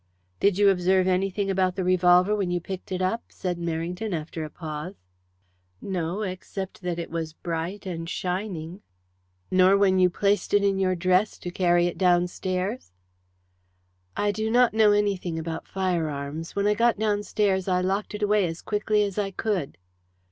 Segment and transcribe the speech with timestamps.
[0.39, 4.43] "Did you observe anything about the revolver when you picked it up?" said Merrington after
[4.43, 4.95] a pause.
[5.79, 8.81] "No, except that it was bright and shining."
[9.51, 12.91] "Nor when you placed it in your dress to carry it downstairs?"
[14.17, 16.55] "I do not know anything about fire arms.
[16.55, 19.77] When I got downstairs I locked it away as quickly as I could."